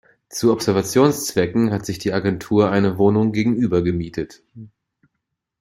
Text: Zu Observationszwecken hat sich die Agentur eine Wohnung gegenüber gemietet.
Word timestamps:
Zu 0.29 0.51
Observationszwecken 0.51 1.71
hat 1.71 1.85
sich 1.85 1.99
die 1.99 2.11
Agentur 2.11 2.71
eine 2.71 2.97
Wohnung 2.97 3.33
gegenüber 3.33 3.83
gemietet. 3.83 4.41